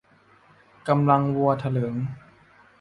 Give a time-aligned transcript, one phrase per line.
[0.87, 1.95] กำลังวัวเถลิง